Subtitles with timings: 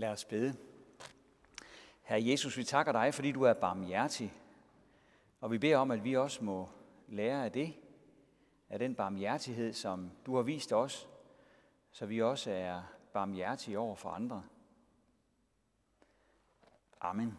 [0.00, 0.54] Lad os bede.
[2.02, 4.32] Herre Jesus, vi takker dig, fordi du er barmhjertig.
[5.40, 6.68] Og vi beder om, at vi også må
[7.08, 7.74] lære af det,
[8.70, 11.08] af den barmhjertighed, som du har vist os,
[11.90, 12.82] så vi også er
[13.12, 14.42] barmhjertige over for andre.
[17.00, 17.38] Amen.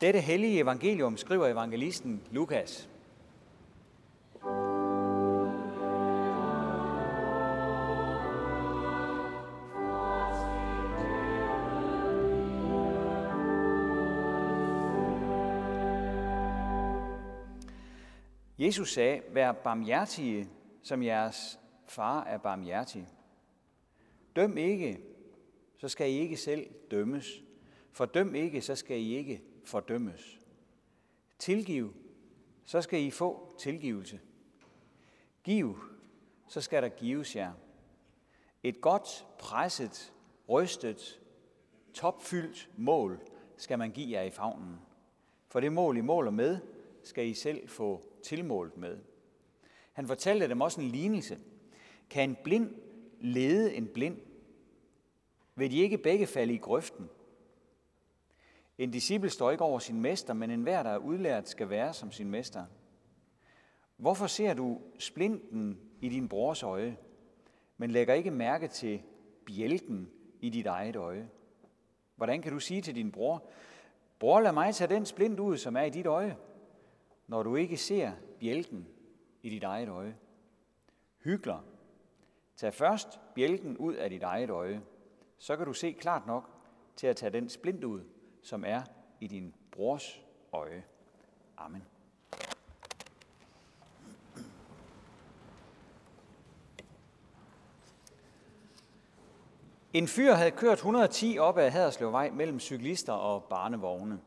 [0.00, 2.89] Dette hellige evangelium skriver evangelisten Lukas.
[18.60, 20.48] Jesus sagde, vær barmhjertige,
[20.82, 23.08] som jeres far er barmhjertig.
[24.36, 25.00] Døm ikke,
[25.78, 27.42] så skal I ikke selv dømmes.
[27.92, 30.40] Fordøm ikke, så skal I ikke fordømmes.
[31.38, 31.94] Tilgiv,
[32.64, 34.20] så skal I få tilgivelse.
[35.44, 35.78] Giv,
[36.48, 37.52] så skal der gives jer.
[38.62, 40.12] Et godt, presset,
[40.48, 41.20] rystet,
[41.94, 43.20] topfyldt mål
[43.56, 44.76] skal man give jer i favnen.
[45.48, 46.58] For det mål, I måler med,
[47.02, 48.98] skal I selv få tilmålt med.
[49.92, 51.38] Han fortalte dem også en lignelse.
[52.10, 52.74] Kan en blind
[53.20, 54.18] lede en blind?
[55.54, 57.08] Vil de ikke begge falde i grøften?
[58.78, 62.12] En disciple står ikke over sin mester, men enhver, der er udlært, skal være som
[62.12, 62.64] sin mester.
[63.96, 66.96] Hvorfor ser du splinten i din brors øje,
[67.76, 69.02] men lægger ikke mærke til
[69.46, 70.10] bjælken
[70.40, 71.28] i dit eget øje?
[72.16, 73.44] Hvordan kan du sige til din bror,
[74.18, 76.36] bror, lad mig tage den splint ud, som er i dit øje,
[77.30, 78.88] når du ikke ser bjælken
[79.42, 80.16] i dit eget øje?
[81.24, 81.58] Hygler,
[82.56, 84.82] tag først bjælken ud af dit eget øje,
[85.38, 86.50] så kan du se klart nok
[86.96, 88.00] til at tage den splint ud,
[88.42, 88.82] som er
[89.20, 90.20] i din brors
[90.52, 90.84] øje.
[91.56, 91.82] Amen.
[99.92, 104.20] En fyr havde kørt 110 op ad Haderslevvej mellem cyklister og barnevogne.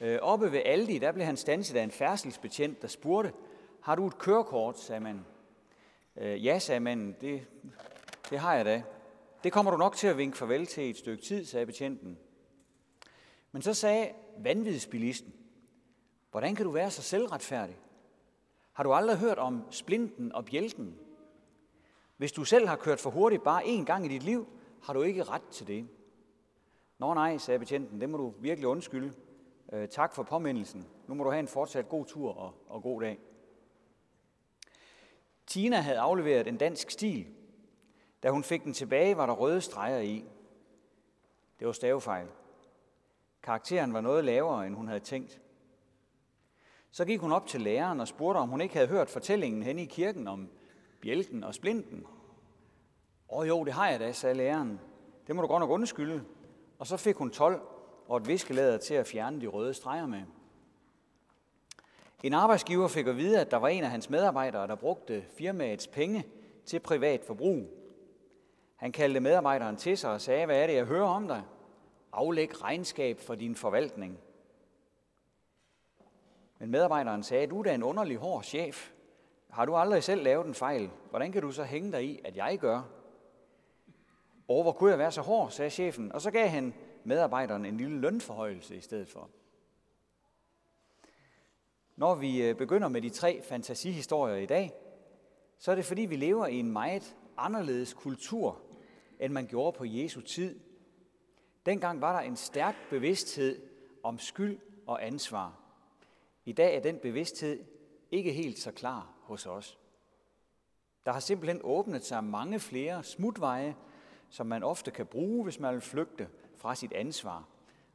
[0.00, 3.32] Øh, oppe ved Aldi, der blev han stanset af en færdselsbetjent, der spurgte,
[3.80, 5.26] har du et kørekort, sagde man.
[6.16, 7.46] Øh, ja, sagde man, det,
[8.30, 8.82] det har jeg da.
[9.44, 12.18] Det kommer du nok til at vinke farvel til et stykke tid, sagde betjenten.
[13.52, 15.34] Men så sagde vanvidsbilisten,
[16.30, 17.76] hvordan kan du være så selvretfærdig?
[18.72, 20.98] Har du aldrig hørt om splinten og bjælken?
[22.16, 24.48] Hvis du selv har kørt for hurtigt bare én gang i dit liv,
[24.82, 25.88] har du ikke ret til det.
[26.98, 29.12] Nå nej, sagde betjenten, det må du virkelig undskylde.
[29.72, 30.86] Øh, tak for påmindelsen.
[31.06, 33.18] Nu må du have en fortsat god tur og, og god dag.
[35.46, 37.26] Tina havde afleveret en dansk stil.
[38.22, 40.24] Da hun fik den tilbage, var der røde streger i.
[41.58, 42.26] Det var stavefejl.
[43.42, 45.40] Karakteren var noget lavere, end hun havde tænkt.
[46.90, 49.82] Så gik hun op til læreren og spurgte, om hun ikke havde hørt fortællingen henne
[49.82, 50.48] i kirken om
[51.00, 52.06] bjælken og splinten.
[53.28, 54.80] Åh jo, det har jeg da, sagde læreren.
[55.26, 56.24] Det må du godt nok undskylde.
[56.78, 57.75] Og så fik hun 12
[58.08, 60.22] og et viskelæder til at fjerne de røde streger med.
[62.22, 65.86] En arbejdsgiver fik at vide, at der var en af hans medarbejdere, der brugte firmaets
[65.86, 66.26] penge
[66.64, 67.66] til privat forbrug.
[68.76, 71.42] Han kaldte medarbejderen til sig og sagde, hvad er det, jeg hører om dig?
[72.12, 74.18] Aflæg regnskab for din forvaltning.
[76.58, 78.90] Men medarbejderen sagde, du er da en underlig hård chef.
[79.50, 80.90] Har du aldrig selv lavet en fejl?
[81.10, 82.82] Hvordan kan du så hænge dig i, at jeg gør?
[84.48, 86.12] Og hvor kunne jeg være så hård, sagde chefen.
[86.12, 86.74] Og så gav han
[87.06, 89.30] medarbejderen en lille lønforhøjelse i stedet for.
[91.96, 94.72] Når vi øh, begynder med de tre fantasihistorier i dag,
[95.58, 98.60] så er det fordi, vi lever i en meget anderledes kultur,
[99.20, 100.60] end man gjorde på Jesu tid.
[101.66, 103.62] Dengang var der en stærk bevidsthed
[104.02, 105.60] om skyld og ansvar.
[106.44, 107.64] I dag er den bevidsthed
[108.10, 109.78] ikke helt så klar hos os.
[111.06, 113.76] Der har simpelthen åbnet sig mange flere smutveje,
[114.30, 117.48] som man ofte kan bruge, hvis man vil flygte fra sit ansvar.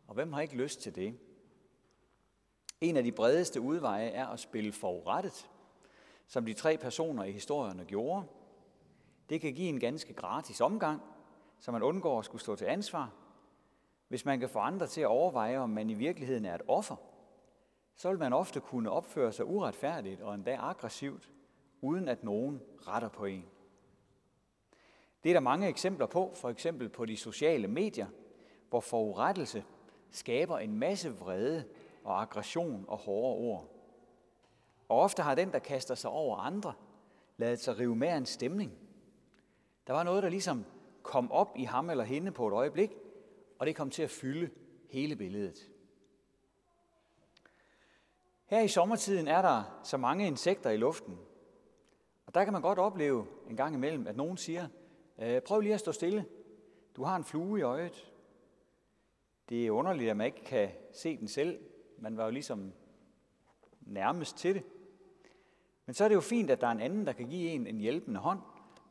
[0.07, 1.19] Og hvem har ikke lyst til det?
[2.81, 5.49] En af de bredeste udveje er at spille forurettet,
[6.27, 8.25] som de tre personer i historierne gjorde.
[9.29, 11.01] Det kan give en ganske gratis omgang,
[11.59, 13.13] så man undgår at skulle stå til ansvar.
[14.07, 16.95] Hvis man kan få andre til at overveje, om man i virkeligheden er et offer,
[17.95, 21.31] så vil man ofte kunne opføre sig uretfærdigt og endda aggressivt,
[21.81, 23.45] uden at nogen retter på en.
[25.23, 28.07] Det er der mange eksempler på, for eksempel på de sociale medier,
[28.71, 29.63] hvor forurettelse
[30.11, 31.65] skaber en masse vrede
[32.03, 33.67] og aggression og hårde ord.
[34.89, 36.73] Og ofte har den, der kaster sig over andre,
[37.37, 38.71] ladet sig rive med en stemning.
[39.87, 40.65] Der var noget, der ligesom
[41.03, 42.91] kom op i ham eller hende på et øjeblik,
[43.59, 44.49] og det kom til at fylde
[44.89, 45.69] hele billedet.
[48.45, 51.17] Her i sommertiden er der så mange insekter i luften,
[52.25, 54.67] og der kan man godt opleve en gang imellem, at nogen siger,
[55.19, 56.25] øh, prøv lige at stå stille.
[56.95, 58.10] Du har en flue i øjet.
[59.51, 61.59] Det er underligt, at man ikke kan se den selv.
[61.97, 62.73] Man var jo ligesom
[63.81, 64.63] nærmest til det.
[65.85, 67.67] Men så er det jo fint, at der er en anden, der kan give en
[67.67, 68.39] en hjælpende hånd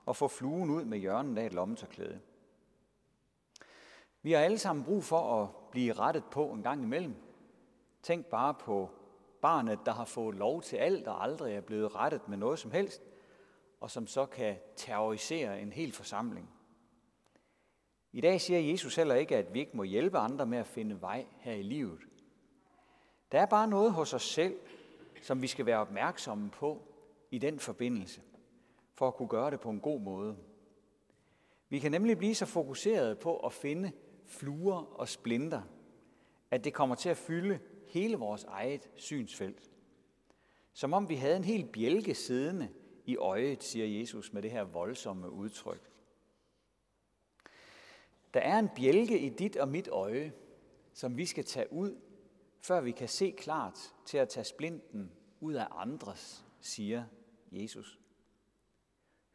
[0.06, 2.20] og få fluen ud med hjørnen af et lommetørklæde.
[4.22, 7.14] Vi har alle sammen brug for at blive rettet på en gang imellem.
[8.02, 8.90] Tænk bare på
[9.42, 12.70] barnet, der har fået lov til alt og aldrig er blevet rettet med noget som
[12.70, 13.02] helst,
[13.80, 16.50] og som så kan terrorisere en hel forsamling.
[18.12, 21.00] I dag siger Jesus heller ikke, at vi ikke må hjælpe andre med at finde
[21.00, 21.98] vej her i livet.
[23.32, 24.56] Der er bare noget hos os selv,
[25.22, 26.82] som vi skal være opmærksomme på
[27.30, 28.20] i den forbindelse,
[28.94, 30.36] for at kunne gøre det på en god måde.
[31.68, 33.92] Vi kan nemlig blive så fokuseret på at finde
[34.26, 35.62] fluer og splinter,
[36.50, 39.70] at det kommer til at fylde hele vores eget synsfelt.
[40.72, 42.68] Som om vi havde en hel bjælke siddende
[43.06, 45.90] i øjet, siger Jesus med det her voldsomme udtryk.
[48.34, 50.32] Der er en bjælke i dit og mit øje,
[50.92, 52.00] som vi skal tage ud,
[52.60, 57.04] før vi kan se klart til at tage splinten ud af andres, siger
[57.52, 58.00] Jesus.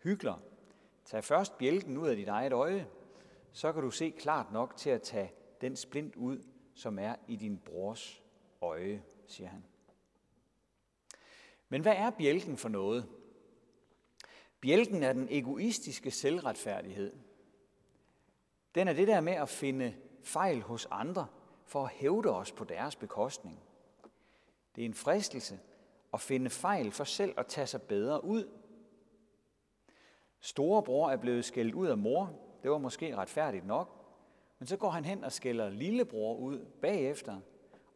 [0.03, 0.39] Hygler,
[1.05, 2.87] tag først bjælken ud af dit eget øje,
[3.51, 6.43] så kan du se klart nok til at tage den splint ud,
[6.73, 8.23] som er i din brors
[8.61, 9.65] øje, siger han.
[11.69, 13.09] Men hvad er bjælken for noget?
[14.61, 17.13] Bjælken er den egoistiske selvretfærdighed.
[18.75, 21.27] Den er det der med at finde fejl hos andre
[21.65, 23.59] for at hævde os på deres bekostning.
[24.75, 25.59] Det er en fristelse
[26.13, 28.49] at finde fejl for selv at tage sig bedre ud.
[30.39, 32.33] Storebror er blevet skældt ud af mor.
[32.63, 34.05] Det var måske retfærdigt nok.
[34.59, 37.39] Men så går han hen og skælder lillebror ud bagefter.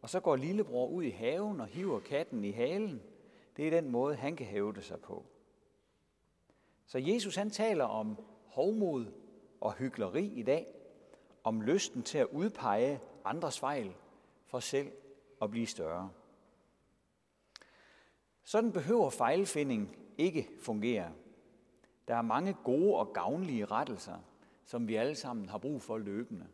[0.01, 3.01] Og så går lillebror ud i haven og hiver katten i halen.
[3.57, 5.25] Det er den måde, han kan hævde sig på.
[6.85, 9.05] Så Jesus han taler om hovmod
[9.61, 10.73] og hyggeleri i dag.
[11.43, 13.95] Om lysten til at udpege andres fejl
[14.45, 14.91] for selv
[15.41, 16.09] at blive større.
[18.43, 21.11] Sådan behøver fejlfinding ikke fungere.
[22.07, 24.17] Der er mange gode og gavnlige rettelser,
[24.65, 26.47] som vi alle sammen har brug for løbende.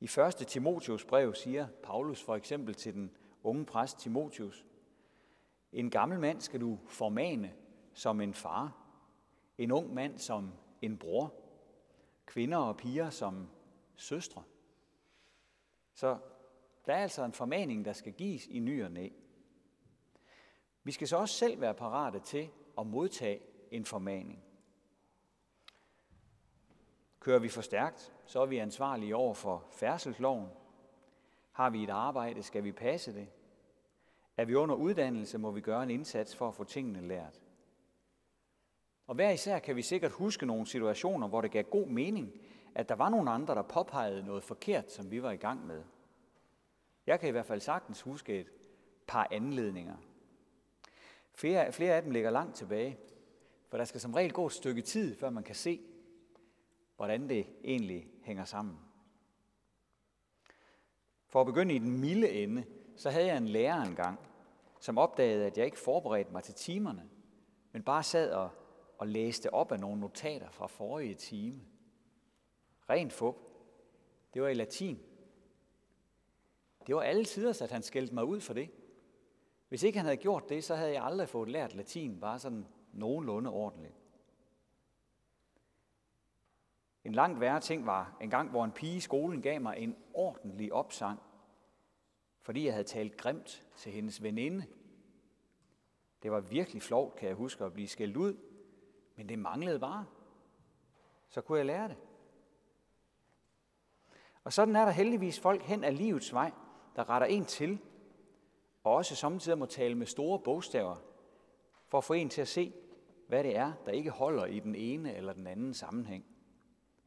[0.00, 0.46] I 1.
[0.46, 3.10] Timotius brev siger Paulus for eksempel til den
[3.42, 4.66] unge præst Timotius,
[5.72, 7.52] en gammel mand skal du formane
[7.94, 8.76] som en far,
[9.58, 10.52] en ung mand som
[10.82, 11.34] en bror,
[12.26, 13.48] kvinder og piger som
[13.96, 14.42] søstre.
[15.94, 16.18] Så
[16.86, 19.08] der er altså en formaning, der skal gives i ny og næ.
[20.84, 23.40] Vi skal så også selv være parate til at modtage
[23.70, 24.44] en formaning.
[27.20, 30.48] Kører vi for stærkt, så er vi ansvarlige over for færdselsloven.
[31.52, 33.28] Har vi et arbejde, skal vi passe det.
[34.36, 37.41] Er vi under uddannelse, må vi gøre en indsats for at få tingene lært.
[39.12, 42.32] Og hver især kan vi sikkert huske nogle situationer, hvor det gav god mening,
[42.74, 45.82] at der var nogle andre, der påpegede noget forkert, som vi var i gang med.
[47.06, 48.46] Jeg kan i hvert fald sagtens huske et
[49.06, 49.96] par anledninger.
[51.34, 52.98] Flere, flere af dem ligger langt tilbage,
[53.68, 55.80] for der skal som regel gå et stykke tid, før man kan se,
[56.96, 58.78] hvordan det egentlig hænger sammen.
[61.28, 62.64] For at begynde i den milde ende,
[62.96, 64.18] så havde jeg en lærer engang,
[64.80, 67.08] som opdagede, at jeg ikke forberedte mig til timerne,
[67.72, 68.50] men bare sad og,
[69.02, 71.60] og læste op af nogle notater fra forrige time.
[72.90, 73.36] Rent fup.
[74.34, 74.98] Det var i latin.
[76.86, 78.70] Det var alle tider, at han skældte mig ud for det.
[79.68, 82.66] Hvis ikke han havde gjort det, så havde jeg aldrig fået lært latin, bare sådan
[82.92, 83.94] nogenlunde ordentligt.
[87.04, 89.96] En langt værre ting var en gang, hvor en pige i skolen gav mig en
[90.14, 91.20] ordentlig opsang,
[92.40, 94.66] fordi jeg havde talt grimt til hendes veninde.
[96.22, 98.51] Det var virkelig flovt, kan jeg huske, at blive skældt ud,
[99.16, 100.06] men det manglede bare.
[101.28, 101.96] Så kunne jeg lære det.
[104.44, 106.52] Og sådan er der heldigvis folk hen ad livets vej,
[106.96, 107.78] der retter en til,
[108.84, 110.96] og også samtidig må tale med store bogstaver,
[111.86, 112.72] for at få en til at se,
[113.28, 116.24] hvad det er, der ikke holder i den ene eller den anden sammenhæng.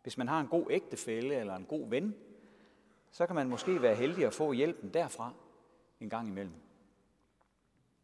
[0.04, 2.16] Hvis man har en god ægtefælle eller en god ven,
[3.12, 5.34] så kan man måske være heldig at få hjælpen derfra
[6.00, 6.56] en gang imellem.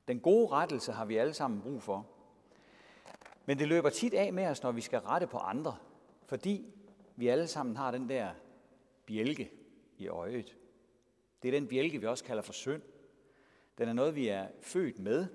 [0.07, 2.07] Den gode rettelse har vi alle sammen brug for.
[3.51, 5.77] Men det løber tit af med os, når vi skal rette på andre,
[6.25, 6.73] fordi
[7.15, 8.33] vi alle sammen har den der
[9.05, 9.51] bjælke
[9.97, 10.57] i øjet.
[11.41, 12.81] Det er den bjælke, vi også kalder for synd.
[13.77, 15.27] Den er noget, vi er født med.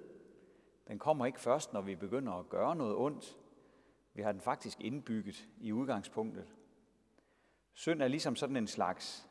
[0.89, 3.37] Den kommer ikke først, når vi begynder at gøre noget ondt.
[4.15, 6.55] Vi har den faktisk indbygget i udgangspunktet.
[7.73, 9.29] Synd er ligesom sådan en slags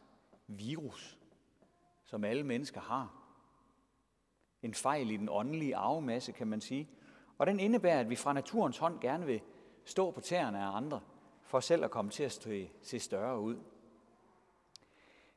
[0.47, 1.17] virus,
[2.03, 3.21] som alle mennesker har.
[4.61, 6.89] En fejl i den åndelige arvemasse, kan man sige.
[7.37, 9.41] Og den indebærer, at vi fra naturens hånd gerne vil
[9.85, 11.01] stå på tæerne af andre,
[11.41, 12.47] for selv at komme til at
[12.81, 13.55] se større ud.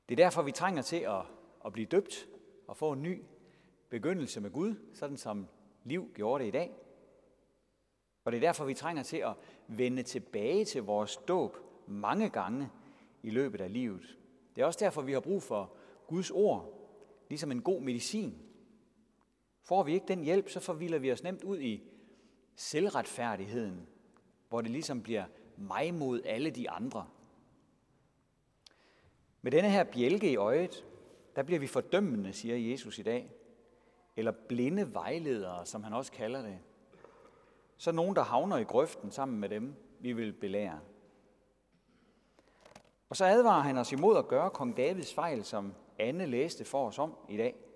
[0.09, 1.23] Det er derfor, vi trænger til at,
[1.67, 2.29] at blive døbt
[2.67, 3.23] og få en ny
[3.89, 5.49] begyndelse med Gud, sådan som
[5.85, 6.73] liv gjorde det i dag.
[8.25, 9.33] Og det er derfor, vi trænger til at
[9.67, 12.71] vende tilbage til vores dåb mange gange
[13.23, 14.19] i løbet af livet.
[14.57, 15.73] Det er også derfor, vi har brug for
[16.07, 16.73] Guds ord,
[17.29, 18.48] ligesom en god medicin.
[19.69, 21.83] Får vi ikke den hjælp, så forvilder vi os nemt ud i
[22.57, 23.89] selvretfærdigheden,
[24.49, 25.25] hvor det ligesom bliver
[25.57, 27.07] mig mod alle de andre.
[29.43, 30.85] Med denne her bjælke i øjet,
[31.37, 33.33] der bliver vi fordømmende, siger Jesus i dag.
[34.17, 36.59] Eller blinde vejledere, som han også kalder det.
[37.77, 40.81] Så nogen, der havner i grøften sammen med dem, vi vil belære.
[43.09, 46.87] Og så advarer han os imod at gøre kong Davids fejl, som Anne læste for
[46.87, 47.68] os om i dag.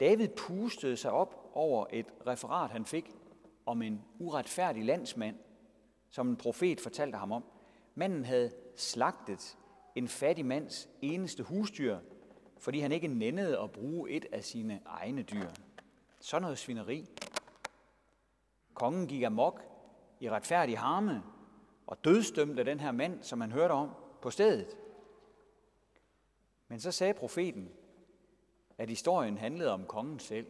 [0.00, 3.10] David pustede sig op over et referat, han fik
[3.66, 5.36] om en uretfærdig landsmand,
[6.10, 7.44] som en profet fortalte ham om.
[7.94, 9.58] Manden havde slagtet
[9.94, 11.98] en fattig mands eneste husdyr,
[12.58, 15.48] fordi han ikke nændede at bruge et af sine egne dyr.
[16.20, 17.08] Sådan noget svineri.
[18.74, 19.62] Kongen gik amok
[20.20, 21.22] i retfærdig harme
[21.86, 23.90] og dødstømte den her mand, som man hørte om
[24.22, 24.76] på stedet.
[26.68, 27.70] Men så sagde profeten,
[28.82, 30.46] at historien handlede om kongen selv.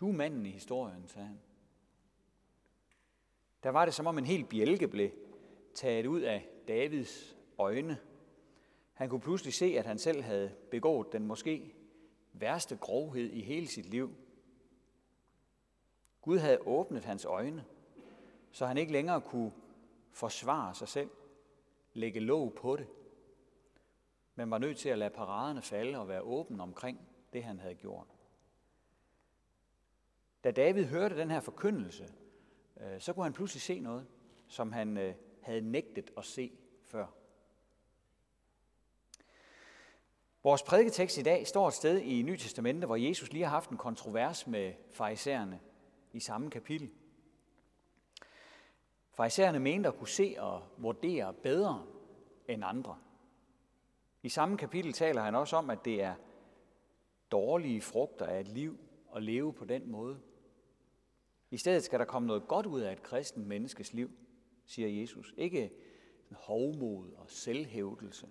[0.00, 1.40] Du er manden i historien, sagde han.
[3.62, 5.10] Der var det som om en hel bjælke blev
[5.74, 7.98] taget ud af Davids øjne.
[8.92, 11.74] Han kunne pludselig se, at han selv havde begået den måske
[12.32, 14.14] værste grovhed i hele sit liv.
[16.20, 17.64] Gud havde åbnet hans øjne,
[18.52, 19.52] så han ikke længere kunne
[20.10, 21.10] forsvare sig selv,
[21.92, 22.86] lægge låg på det,
[24.34, 27.00] men var nødt til at lade paraderne falde og være åben omkring
[27.32, 28.06] det, han havde gjort.
[30.44, 32.12] Da David hørte den her forkyndelse,
[32.80, 34.06] øh, så kunne han pludselig se noget,
[34.48, 37.06] som han øh, havde nægtet at se før.
[40.42, 43.70] Vores prædiketekst i dag står et sted i Nye Testamente, hvor Jesus lige har haft
[43.70, 45.60] en kontrovers med farisæerne
[46.12, 46.90] i samme kapitel.
[49.12, 51.86] Farisæerne mente at kunne se og vurdere bedre
[52.48, 52.98] end andre.
[54.22, 56.14] I samme kapitel taler han også om, at det er
[57.30, 58.78] dårlige frugter af et liv
[59.16, 60.20] at leve på den måde.
[61.50, 64.10] I stedet skal der komme noget godt ud af et kristent menneskes liv,
[64.66, 65.34] siger Jesus.
[65.36, 65.72] Ikke
[66.32, 68.28] hovmod og selvhævdelse.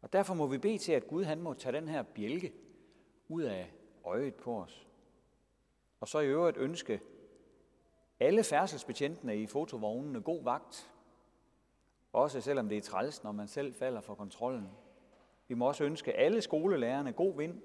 [0.00, 2.52] Og derfor må vi bede til, at Gud han må tage den her bjælke
[3.28, 3.72] ud af
[4.04, 4.88] øjet på os.
[6.00, 7.00] Og så i øvrigt ønske
[8.20, 10.93] alle færdselsbetjentene i fotovognene god vagt.
[12.14, 14.68] Også selvom det er træls, når man selv falder for kontrollen.
[15.48, 17.62] Vi må også ønske alle skolelærerne god vind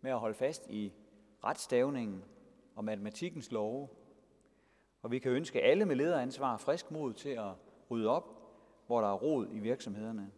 [0.00, 0.92] med at holde fast i
[1.44, 2.24] retstavningen
[2.74, 3.88] og matematikkens love.
[5.02, 7.52] Og vi kan ønske alle med lederansvar frisk mod til at
[7.90, 8.24] rydde op,
[8.86, 10.30] hvor der er rod i virksomhederne.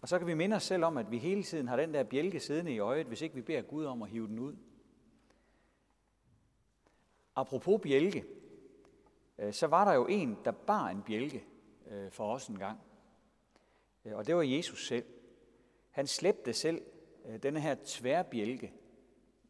[0.00, 2.02] Og så kan vi minde os selv om, at vi hele tiden har den der
[2.02, 4.56] bjælke siddende i øjet, hvis ikke vi beder Gud om at hive den ud.
[7.36, 8.24] Apropos bjælke,
[9.38, 11.44] øh, så var der jo en, der bar en bjælke
[11.88, 12.80] øh, for os en gang.
[14.04, 15.04] Øh, og det var Jesus selv.
[15.90, 16.82] Han slæbte selv
[17.24, 18.72] øh, denne her tværbjælke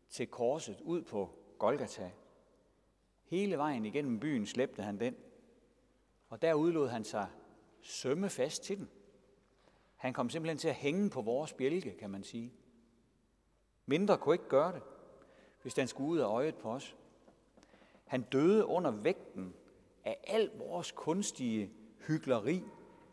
[0.08, 2.10] til korset ud på Golgata.
[3.24, 5.16] Hele vejen igennem byen slæbte han den.
[6.28, 7.28] Og der udlod han sig
[7.80, 8.90] sømme fast til den.
[9.96, 12.52] Han kom simpelthen til at hænge på vores bjælke, kan man sige.
[13.86, 14.82] Mindre kunne ikke gøre det,
[15.62, 16.96] hvis den skulle ud af øjet på os.
[18.04, 19.54] Han døde under vægten
[20.04, 21.72] af al vores kunstige
[22.08, 22.62] hyggeleri,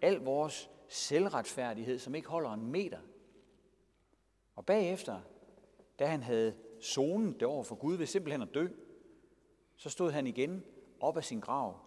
[0.02, 3.00] al vores selvretfærdighed, som ikke holder en meter.
[4.56, 5.22] Og bagefter,
[6.00, 8.68] da han havde zonen det over for Gud ved simpelthen at dø,
[9.76, 10.64] så stod han igen
[11.00, 11.80] op af sin grav,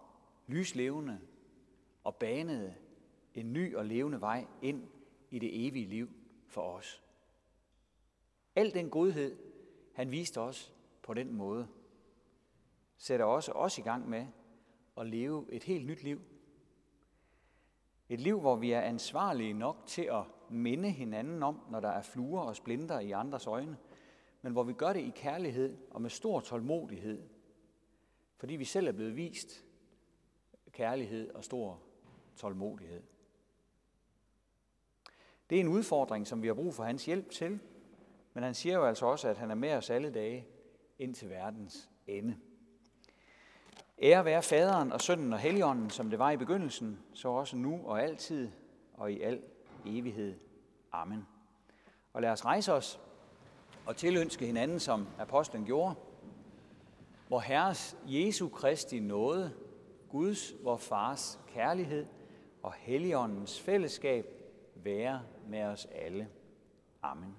[0.47, 1.19] lyslevende,
[2.03, 2.75] og banede
[3.33, 4.87] en ny og levende vej ind
[5.29, 6.09] i det evige liv
[6.47, 7.03] for os.
[8.55, 9.37] Al den godhed,
[9.93, 11.67] han viste os på den måde,
[12.97, 14.27] sætter også os i gang med
[14.97, 16.21] at leve et helt nyt liv.
[18.09, 22.01] Et liv, hvor vi er ansvarlige nok til at minde hinanden om, når der er
[22.01, 23.77] fluer og splinter i andres øjne,
[24.41, 27.29] men hvor vi gør det i kærlighed og med stor tålmodighed,
[28.37, 29.65] fordi vi selv er blevet vist
[30.71, 31.81] kærlighed og stor
[32.35, 33.03] tålmodighed.
[35.49, 37.59] Det er en udfordring, som vi har brug for hans hjælp til,
[38.33, 40.47] men han siger jo altså også, at han er med os alle dage
[40.99, 42.37] ind til verdens ende.
[44.01, 47.79] Ære være faderen og sønnen og helligånden, som det var i begyndelsen, så også nu
[47.85, 48.49] og altid
[48.93, 49.41] og i al
[49.85, 50.35] evighed.
[50.91, 51.27] Amen.
[52.13, 52.99] Og lad os rejse os
[53.85, 55.95] og tilønske hinanden, som apostlen gjorde,
[57.27, 59.51] hvor Herres Jesu Kristi nåde,
[60.09, 62.05] Guds, vor Fars kærlighed
[62.63, 64.25] og Helligåndens fællesskab
[64.75, 66.27] være med os alle.
[67.01, 67.35] Amen.